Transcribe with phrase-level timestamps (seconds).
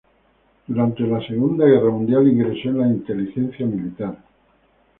[0.65, 4.17] Durante la Segunda Guerra Mundial ingresó en la inteligencia militar.